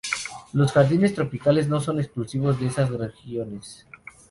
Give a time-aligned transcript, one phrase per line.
[0.53, 3.85] Los jardines tropicales no son exclusivos de esas regiones.